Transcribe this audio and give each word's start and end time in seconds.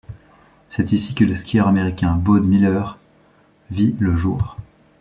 C'est 0.69 0.93
ici 0.93 1.13
que 1.13 1.23
le 1.25 1.35
skieur 1.35 1.67
américain 1.67 2.15
Bode 2.15 2.43
Miller 2.47 2.97
vit 3.69 3.95
le 3.99 4.15
jour. 4.15 4.57